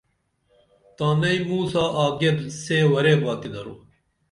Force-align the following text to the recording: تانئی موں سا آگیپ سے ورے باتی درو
تانئی 0.97 1.37
موں 1.47 1.63
سا 1.71 1.83
آگیپ 2.03 2.37
سے 2.63 2.77
ورے 2.91 3.13
باتی 3.21 3.49
درو 3.53 3.73